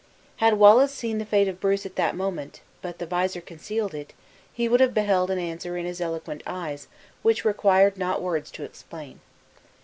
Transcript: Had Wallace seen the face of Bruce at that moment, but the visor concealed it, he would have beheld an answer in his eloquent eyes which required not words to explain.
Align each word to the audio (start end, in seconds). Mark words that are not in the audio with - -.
Had 0.37 0.55
Wallace 0.55 0.91
seen 0.91 1.19
the 1.19 1.27
face 1.27 1.47
of 1.47 1.59
Bruce 1.59 1.85
at 1.85 1.95
that 1.95 2.15
moment, 2.15 2.61
but 2.81 2.97
the 2.97 3.05
visor 3.05 3.39
concealed 3.39 3.93
it, 3.93 4.13
he 4.51 4.67
would 4.67 4.79
have 4.79 4.95
beheld 4.95 5.29
an 5.29 5.37
answer 5.37 5.77
in 5.77 5.85
his 5.85 6.01
eloquent 6.01 6.41
eyes 6.47 6.87
which 7.21 7.45
required 7.45 7.99
not 7.99 8.19
words 8.19 8.49
to 8.49 8.63
explain. 8.63 9.19